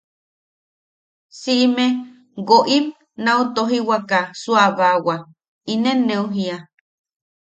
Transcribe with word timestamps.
Siʼime 1.39 1.85
woʼim 2.47 2.85
nau 3.23 3.39
tojiwaka 3.53 4.19
suʼabaawa, 4.41 5.15
inen 5.73 5.99
ne 6.07 6.13
au 6.19 6.25
jiia. 6.35 6.57